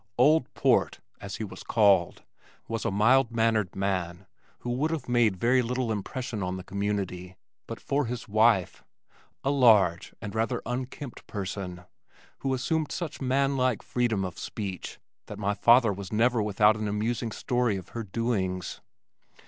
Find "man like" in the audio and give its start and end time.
13.21-13.83